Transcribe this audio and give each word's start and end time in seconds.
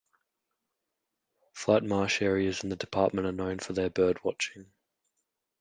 Flat 1.53 1.83
marsh 1.83 2.23
areas 2.23 2.63
in 2.63 2.69
the 2.69 2.75
department 2.75 3.27
are 3.27 3.31
known 3.31 3.59
for 3.59 3.73
their 3.73 3.91
bird 3.91 4.23
watching. 4.23 4.71